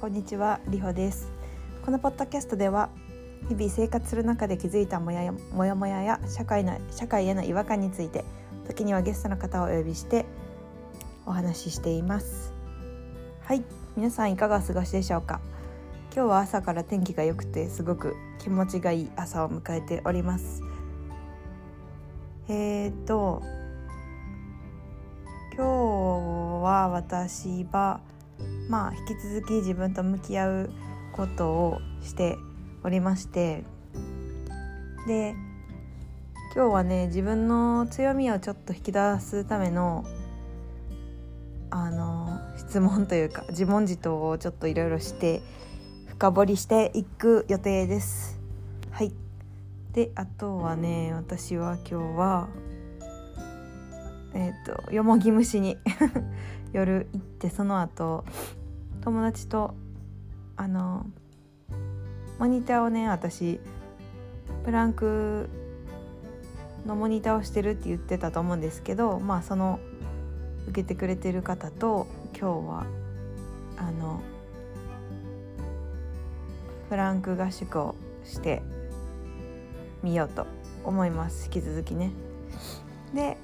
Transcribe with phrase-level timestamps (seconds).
[0.00, 0.60] こんにちは。
[0.66, 1.30] りほです。
[1.84, 2.88] このポッドキャストでは
[3.50, 8.24] 日々生活する中で気づいたもやもやもやや社会の社会への違和感について
[8.66, 10.24] 時にはゲストの方をお呼びして
[11.26, 12.54] お話ししています。
[13.42, 13.62] はい。
[13.94, 15.42] 皆さんいかがお過ごしでしょうか？
[16.14, 20.62] 今日は朝から天気が良くてすごく気持ちがいい朝を迎えております。
[22.48, 23.42] えーと
[25.54, 25.62] 今日
[26.64, 28.00] は私は
[28.68, 30.70] まあ引き続き自分と向き合う
[31.12, 32.36] ことをして
[32.82, 33.64] おりまして
[35.06, 35.34] で
[36.54, 40.04] 今日はね自分の強みをちょっと引き出すための
[41.70, 45.40] あの質問というか自問自答をちょっといろいろして
[46.06, 48.40] 深掘りしていく予定です。
[48.90, 49.12] はい
[49.92, 52.48] であとはね私は今日は
[54.34, 55.78] えっ、ー、とよもぎ虫に
[56.72, 58.24] 夜行ってその後
[59.02, 59.74] 友達と
[60.56, 61.06] あの
[62.38, 63.60] モニターをね私
[64.64, 65.48] プランク
[66.86, 69.80] のモニターをしてるって言ってたと思うんですけどまあその
[70.68, 72.06] 受けてくれてる方と
[72.38, 72.86] 今日は
[73.76, 74.20] あの
[76.88, 77.94] プランク合宿を
[78.24, 78.62] して
[80.02, 80.46] みようと
[80.84, 82.10] 思います引き続きね。
[83.14, 83.36] で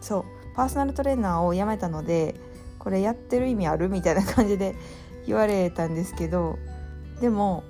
[0.00, 2.34] そうパーソナルトレーナーを辞めたので
[2.78, 4.74] これやってる意味あるみたいな感じで
[5.26, 6.58] 言われたんですけど
[7.20, 7.62] でも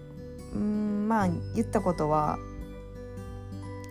[0.54, 2.38] うんまあ言ったことは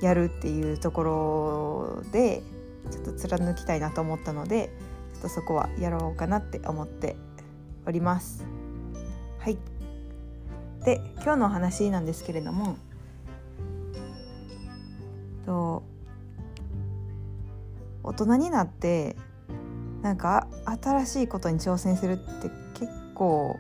[0.01, 2.41] やるっていうところで
[2.89, 4.71] ちょっと貫きたいなと思ったので
[5.13, 7.15] ちょっとそこはやろうかなって思って
[7.85, 8.43] おります。
[9.39, 9.57] はい
[10.83, 12.75] で今日のお話なんですけれども
[15.45, 15.83] と
[18.03, 19.15] 大人になって
[20.01, 20.47] なんか
[20.81, 23.59] 新しいことに挑戦するって結構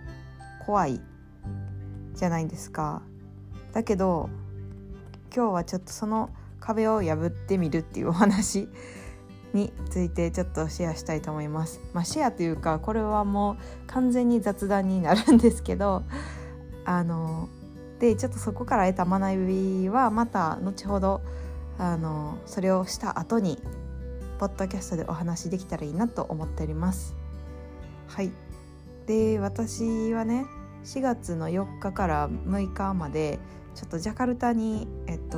[0.65, 1.01] 怖い
[2.15, 3.01] じゃないですか。
[3.73, 4.29] だけど
[5.33, 8.67] 今日はちょっとその壁を破ってみるっていうお話
[9.53, 11.79] についてちょっとシェアしたいと思います。
[11.93, 13.55] まあ、シェアというかこれはもう
[13.87, 16.03] 完全に雑談になるんですけど
[16.85, 17.49] あの
[17.99, 21.21] でちょっとそこから得た学びはまた後ほど
[21.77, 23.61] あのそれをした後に
[24.41, 27.13] ポッドキャストでお話できたらいいなと思っております。
[28.07, 28.31] はい。
[29.05, 30.47] で私はね
[30.83, 33.37] 4月の4日から6日まで
[33.75, 35.37] ちょっとジャカルタに、えっと、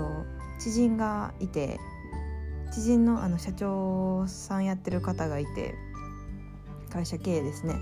[0.58, 1.82] 知人がいて
[2.74, 5.76] 知人のあの社長さんやってる方がいて
[6.90, 7.76] 会社経営ですね。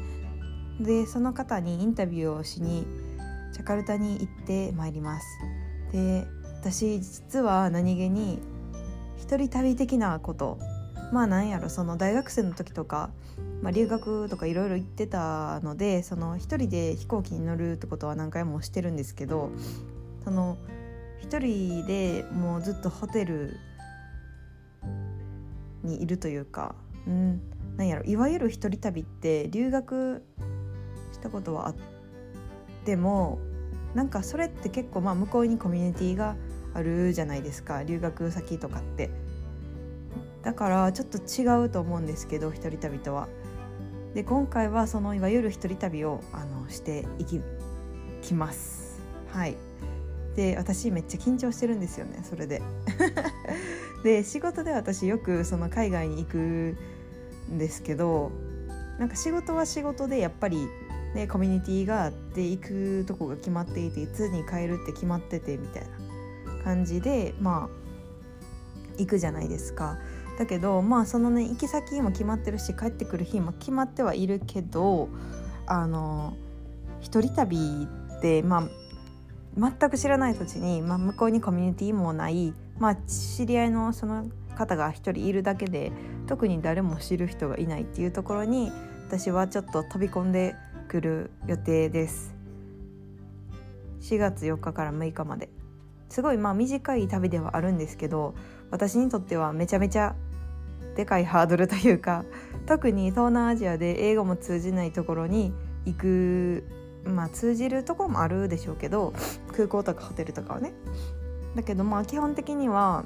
[0.79, 2.87] でその方にインタビューをしに
[3.53, 5.27] ジャカルタに行ってまいります。
[5.91, 6.25] で
[6.61, 8.39] 私実は何気に
[9.17, 10.57] 一人旅的なこと
[11.11, 13.09] まあなんやろその大学生の時とか、
[13.61, 19.51] まあ、留学とかいろいろ行ってたのでその一人で飛行機に乗るってことは何回もしてるんですけど
[20.23, 20.57] その
[21.19, 23.57] 一人でもうずっとホテル
[25.83, 26.75] にいるというか、
[27.07, 27.41] うん、
[27.75, 30.23] なんやろいわゆる一人旅って留学
[31.11, 31.75] したことはあっ
[32.85, 33.39] ても
[33.93, 36.35] なんかそれって結構まあ向こうにコミュニティが
[36.73, 39.09] あるじゃないですか留学先とかって。
[40.43, 43.27] だからちょっと違うと思うんですけど一人旅とは。
[44.13, 47.41] で今回はそのいわゆる一人旅をあのしていき
[48.21, 49.01] きます。
[49.31, 49.55] はい
[50.35, 52.61] で私めっちゃ緊張してるんですよねそれで。
[54.03, 58.31] で仕事で私よくその海外に行くんですけど
[58.97, 60.67] なんか仕事は仕事でやっぱり
[61.13, 67.81] ねコミュニティがあって行くとこが決まっていていつに帰るって決まっててみたいな感じでまあ
[68.97, 69.97] 行くじゃないですか。
[70.37, 75.09] だけどまあそのね行き先も決まってるし帰ってくる日も決まってはいるけど
[75.67, 76.35] あの
[76.99, 77.87] 一人旅
[78.17, 78.63] ってまあ
[79.57, 84.25] 全く知らない土地に、まあ、向こうにコミュニティもない、まあ、知り合いのその
[84.55, 85.91] 方が一人いるだけで
[86.27, 88.71] 特に誰も知る人がいないっていうところに
[89.07, 90.55] 私はちょっと飛び込んで
[90.87, 92.33] くる予定です。
[94.01, 95.49] 4月4日から6日まで。
[96.09, 98.35] すごいまあ短い旅ではあるんですけど
[98.71, 100.15] 私にとってはめちゃめちゃ
[100.95, 102.25] でかいハードルというか
[102.65, 105.53] 特に東南アジアで英語も通じないところに
[105.85, 106.63] 行く
[107.03, 109.13] まあ通じるところもあるでしょうけど
[109.53, 110.73] 空港とかホテルとかはね
[111.55, 113.05] だけどまあ基本的には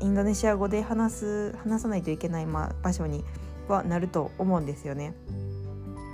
[0.00, 3.24] インドネシア語で話す話さないといけない、まあ、場所に
[3.68, 5.14] はなると思うんですよね。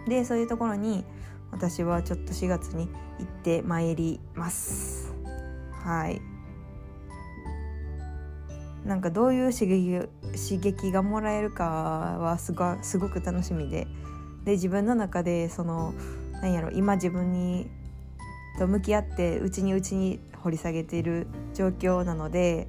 [0.06, 1.04] でそういうところに
[1.50, 2.88] 私はちょっと4月に
[3.18, 5.12] 行ってまいります。
[5.72, 6.37] はい
[8.88, 10.00] なんかどういう刺激
[10.48, 13.86] 刺激がもらえるかはすごすごく楽しみで。
[14.44, 15.92] で自分の中でその
[16.40, 17.70] 何やろ今自分に
[18.58, 22.66] と向き合って内に内に掘り下げている状況なので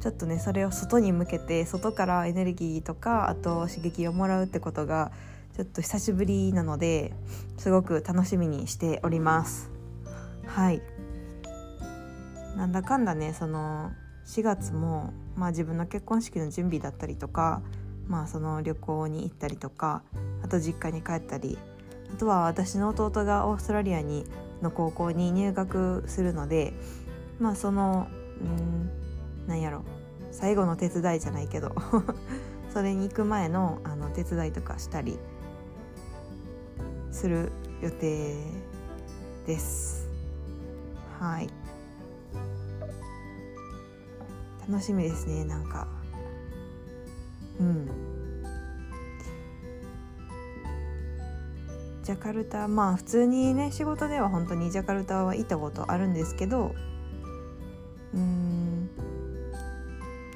[0.00, 5.12] ちょっとねそれを外に向けて外からエネルギーとかあと刺激をもらうってことが
[5.56, 7.14] ちょっと久しぶりなので
[7.56, 9.70] すごく楽しみにしております。
[10.46, 10.82] はい。
[12.54, 13.92] なんだかんだねその
[14.28, 17.62] 4月も、まあ、自分の結婚式の準備だったりとか、
[18.06, 20.02] まあ、その旅行に行ったりとか
[20.44, 21.58] あと実家に帰ったり
[22.14, 24.26] あとは私の弟がオーストラリアに
[24.60, 26.74] の高校に入学するので
[27.38, 28.08] まあその
[28.40, 28.90] うん
[29.46, 29.82] なんやろ
[30.30, 31.74] 最後の手伝いじゃないけど
[32.70, 35.18] それに行く前のあの手伝いとかしたり
[37.10, 38.36] する予定
[39.46, 40.08] です。
[41.18, 41.67] はい。
[44.68, 45.88] 楽しみですねなんか。
[47.60, 47.88] うん。
[52.04, 56.74] ジャカルタまあ普通にね仕事では本当にジャカルタは行ったことあるんですけど
[58.14, 58.88] うん。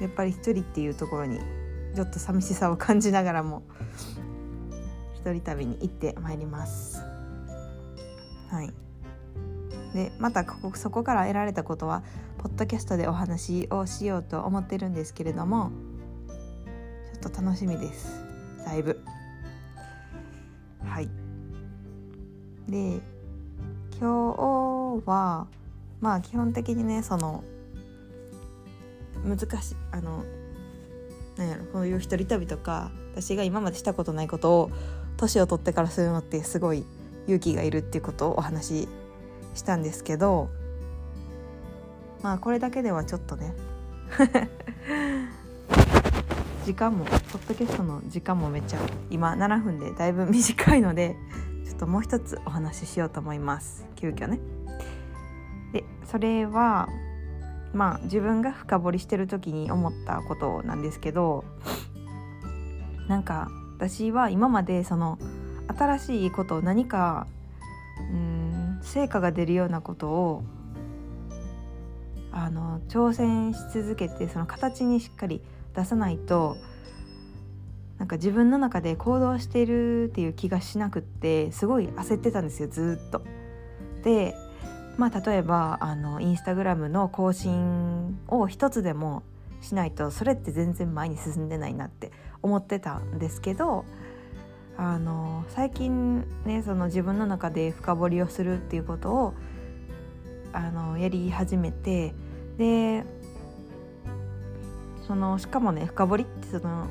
[0.00, 1.38] やっぱり一人っていうところに
[1.94, 3.62] ちょっと寂しさを感じながらも
[5.14, 6.99] 一人旅に行ってまいります。
[8.50, 8.70] はい、
[9.94, 12.03] でまたここそこから得られたことは
[12.39, 15.71] ポッドキャストでお話をしようと思ってるんですけれども
[17.21, 18.21] ちょっと楽しみです
[18.65, 19.03] だいぶ。
[20.85, 21.09] はい
[22.69, 23.00] で
[24.00, 25.47] 今日は
[26.00, 27.44] まあ基本的にねその
[29.25, 30.25] 難しいあの
[31.37, 34.71] なんやろこういう一人旅とか私が今までしたことないことを
[35.17, 36.85] 年を取ってからするのってすごい
[37.27, 38.89] 勇気がいるっていうことをお話し
[39.54, 40.49] したんですけど
[42.22, 43.54] まあこれだけではちょっとね
[46.64, 48.78] 時間もポッドキャストの時間もめっちゃ
[49.10, 51.16] 今7分でだいぶ短いので
[51.64, 54.38] ちょっともう一つお話ししようと思います急遽ね。
[55.72, 56.88] でそれは
[57.72, 61.44] まあ自分が深掘りしてる時に思ったことなんですけど
[63.08, 65.19] なんか私は今までその
[65.76, 67.26] 新しいことを何か
[67.98, 68.31] うん
[68.82, 70.43] 成果が出るようなことを
[72.32, 75.43] あの挑戦し続けてその形にしっかり
[75.75, 76.56] 出さないと
[77.99, 83.23] なんか自分の中で行動してるっていう気がしなくってすごい焦ってたんですよずっと。
[84.02, 84.34] で
[84.96, 89.23] まあ例えばあのインスタグラムの更新を一つでも
[89.61, 92.11] しないとそれって全然前に進んでないなって
[92.43, 93.84] 思ってたんですけど
[94.76, 99.34] あの最近ねその自分の中で深掘りをするっていうことを
[100.52, 102.14] あのやり始めて
[102.58, 103.04] で
[105.06, 106.86] そのしかもね深掘りってその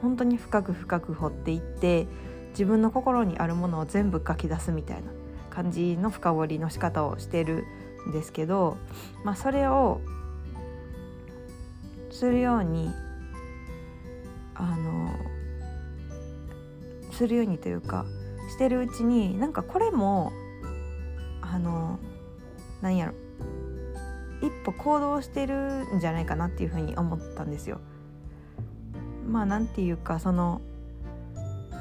[0.00, 2.06] 本当に深く深く掘っていって
[2.50, 5.02] 自分の心にあるものを全部書き出すみたいな
[5.50, 7.64] 感じの深掘りの仕方をしてる
[8.08, 8.76] んですけど、
[9.24, 10.00] まあ、それを
[12.10, 12.90] するように
[14.54, 15.14] あの
[17.22, 18.04] するようにというか
[18.50, 20.32] してるうちになんかこれも
[21.40, 22.00] あの
[22.80, 23.12] なんやろ
[24.40, 27.80] 一歩行動してるんじゃないかなっていうふうに思ったんですよ。
[29.24, 30.60] まあなんていうかその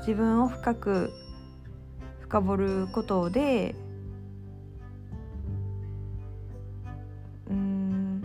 [0.02, 1.12] 自分を深く
[2.20, 3.74] 深掘ることで
[7.50, 8.22] うん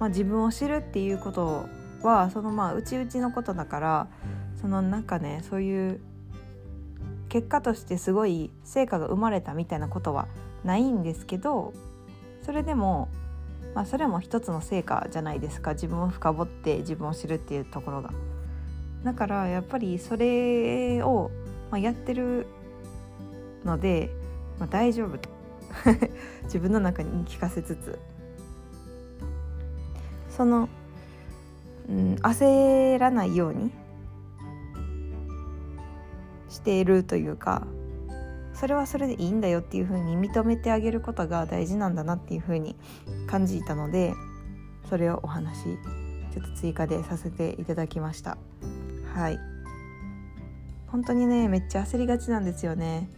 [0.00, 1.68] まあ自分を知るっていうこと
[2.02, 4.08] はそのまあ内々のことだから
[4.66, 6.00] そのなんかねそういう
[7.28, 10.26] 結果としてすごい成果が生まれたみたいなことは
[10.64, 11.72] ないんですけど
[12.42, 13.08] それでも、
[13.76, 15.74] まあ、それも一つの成果じゃないですか。
[15.74, 18.10] 自分を深掘って自分を知るっていうところが。
[19.04, 21.30] だからやっぱりそれを、
[21.70, 22.46] まあ、やってる
[23.64, 24.10] ので、
[24.58, 25.28] まあ、大丈夫と。
[26.44, 27.98] 自分の中に聞かせつつ。
[30.30, 30.68] その、
[31.88, 33.70] うん、焦らないように
[36.48, 37.66] しているというか
[38.54, 42.74] それはそれでいいんだよっていう風に認めてあげることが大事なんだなっていう風に
[43.26, 44.14] 感じたので
[44.88, 48.38] それをお話ちょっと追加でさせていただきました。
[49.14, 49.38] はい。
[50.88, 53.10] 本当にねめっちゃ焦りがちなんですよね。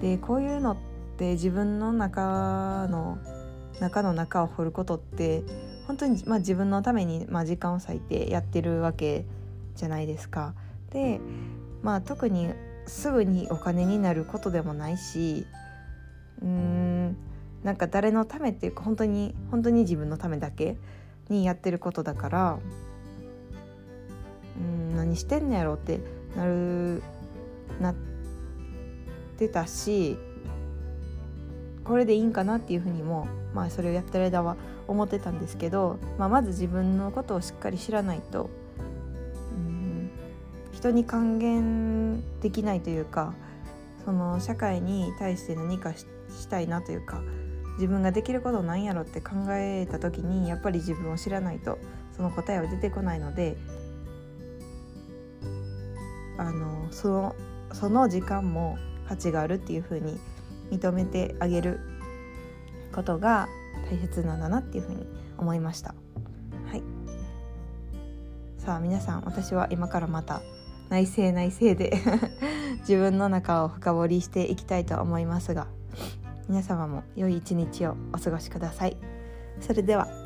[0.00, 0.76] でこういうのっ
[1.18, 3.18] て自分の中の
[3.80, 5.42] 中の中を掘ることって
[5.86, 9.26] 本当に、まあ、自分のために、まあ、時間を割いてやってるわけ
[9.74, 10.54] じゃないですか。
[10.90, 11.20] で
[11.82, 12.52] まあ特に
[12.86, 15.46] すぐにお金になることでもないし
[16.40, 17.16] うーん
[17.62, 20.76] なんか誰のためっていうか本当に本当に自分のためだけ
[21.28, 22.58] にやってることだから
[24.56, 26.00] うん何してんのやろって
[26.36, 27.02] なる
[27.80, 27.94] なっ
[29.38, 30.16] てたし
[31.84, 38.50] これでいいんかなっていうふうにも、まあ、それをやってる間は思ってたんですけど、まあ、まず自分のことをしっかり知らないと
[40.82, 43.34] 人に還元できないというか
[44.04, 47.22] その社会に対して何かしたいなというか
[47.74, 51.78] 自分ができることなんやろって考えた時にやっぱり自分を知らないと
[52.16, 53.56] その答えは出てこないので
[56.36, 57.36] あのその
[57.72, 58.76] その時間も
[59.08, 60.18] 価値があるっていうふうに
[60.72, 61.78] 認めてあげる
[62.92, 63.48] ことが
[63.88, 65.06] 大切なんだなっていうふうに
[65.38, 65.94] 思いました。
[66.66, 66.82] はい
[68.58, 70.42] さあ皆さん私は今からまた
[70.92, 71.96] 内省内省で
[72.80, 75.66] 自分の中を深掘りしていきたいと思いますが
[76.50, 78.96] 皆様も良い一日をお過ごしください。
[79.60, 80.21] それでは